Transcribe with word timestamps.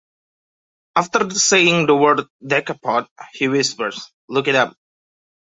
After 0.95 1.29
saying 1.29 1.85
the 1.85 1.95
word 1.95 2.21
Decapod, 2.43 3.05
he 3.33 3.47
whispers 3.47 4.11
"look 4.27 4.47
it 4.47 4.55
up". 4.55 4.75